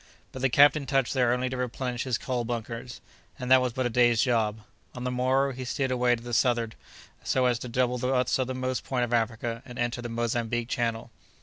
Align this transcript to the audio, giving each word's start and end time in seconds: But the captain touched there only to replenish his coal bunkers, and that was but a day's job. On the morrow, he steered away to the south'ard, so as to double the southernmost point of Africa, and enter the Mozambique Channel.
But 0.31 0.41
the 0.41 0.49
captain 0.49 0.87
touched 0.87 1.13
there 1.13 1.31
only 1.31 1.47
to 1.47 1.55
replenish 1.57 2.05
his 2.05 2.17
coal 2.17 2.43
bunkers, 2.43 3.01
and 3.37 3.51
that 3.51 3.61
was 3.61 3.71
but 3.71 3.85
a 3.85 3.89
day's 3.91 4.19
job. 4.23 4.61
On 4.95 5.03
the 5.03 5.11
morrow, 5.11 5.51
he 5.51 5.63
steered 5.63 5.91
away 5.91 6.15
to 6.15 6.23
the 6.23 6.33
south'ard, 6.33 6.73
so 7.23 7.45
as 7.45 7.59
to 7.59 7.69
double 7.69 7.99
the 7.99 8.25
southernmost 8.25 8.83
point 8.83 9.03
of 9.03 9.13
Africa, 9.13 9.61
and 9.63 9.77
enter 9.77 10.01
the 10.01 10.09
Mozambique 10.09 10.69
Channel. 10.69 11.11